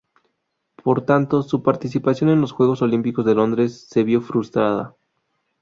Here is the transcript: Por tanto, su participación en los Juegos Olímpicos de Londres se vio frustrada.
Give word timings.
Por 0.83 1.05
tanto, 1.05 1.43
su 1.43 1.61
participación 1.61 2.31
en 2.31 2.41
los 2.41 2.53
Juegos 2.53 2.81
Olímpicos 2.81 3.23
de 3.23 3.35
Londres 3.35 3.85
se 3.87 4.03
vio 4.03 4.19
frustrada. 4.19 4.95